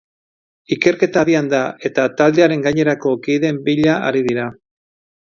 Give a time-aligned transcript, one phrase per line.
[0.75, 1.59] Ikerketa abian da,
[1.91, 4.53] eta taldearen gainerako kideen bila ari dira.